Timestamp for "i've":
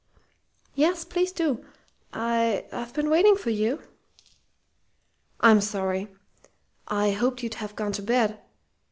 2.71-2.91